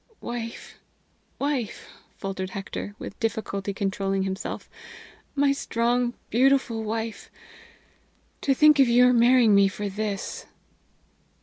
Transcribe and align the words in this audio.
"Wife! 0.19 0.79
wife!" 1.37 1.87
faltered 2.17 2.49
Hector, 2.49 2.95
with 2.97 3.19
difficulty 3.19 3.71
controlling 3.71 4.23
himself; 4.23 4.67
"my 5.35 5.51
strong, 5.51 6.15
beautiful 6.31 6.83
wife! 6.83 7.29
To 8.41 8.55
think 8.55 8.79
of 8.79 8.89
your 8.89 9.13
marrying 9.13 9.53
me 9.53 9.67
for 9.67 9.89
this!" 9.89 10.47